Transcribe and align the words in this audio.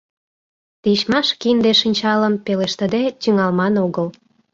—Тичмаш 0.81 1.27
кинде-шинчалым 1.41 2.35
пелештыде 2.45 3.03
тӱҥалман 3.21 3.73
огыл. 3.85 4.07